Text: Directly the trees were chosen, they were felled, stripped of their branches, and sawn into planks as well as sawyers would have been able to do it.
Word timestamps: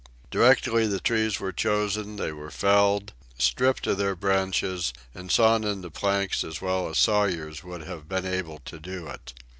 Directly 0.31 0.87
the 0.87 0.99
trees 0.99 1.39
were 1.39 1.51
chosen, 1.51 2.15
they 2.15 2.31
were 2.31 2.49
felled, 2.49 3.13
stripped 3.37 3.85
of 3.85 3.99
their 3.99 4.15
branches, 4.15 4.93
and 5.13 5.31
sawn 5.31 5.63
into 5.63 5.91
planks 5.91 6.43
as 6.43 6.59
well 6.59 6.89
as 6.89 6.97
sawyers 6.97 7.63
would 7.63 7.81
have 7.83 8.09
been 8.09 8.25
able 8.25 8.57
to 8.65 8.79
do 8.79 9.05
it. 9.05 9.31